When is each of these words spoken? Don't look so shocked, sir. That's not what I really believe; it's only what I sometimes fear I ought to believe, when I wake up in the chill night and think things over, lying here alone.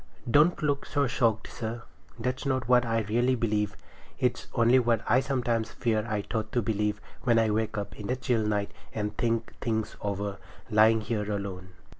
Don't 0.27 0.63
look 0.63 0.87
so 0.87 1.05
shocked, 1.05 1.47
sir. 1.53 1.83
That's 2.17 2.43
not 2.43 2.67
what 2.67 2.87
I 2.87 3.01
really 3.01 3.35
believe; 3.35 3.77
it's 4.17 4.47
only 4.55 4.79
what 4.79 5.01
I 5.07 5.19
sometimes 5.19 5.69
fear 5.73 6.03
I 6.09 6.23
ought 6.33 6.51
to 6.53 6.61
believe, 6.63 6.99
when 7.21 7.37
I 7.37 7.51
wake 7.51 7.77
up 7.77 7.95
in 7.99 8.07
the 8.07 8.15
chill 8.15 8.43
night 8.43 8.71
and 8.95 9.15
think 9.15 9.53
things 9.61 9.95
over, 10.01 10.39
lying 10.71 11.01
here 11.01 11.31
alone. 11.31 11.73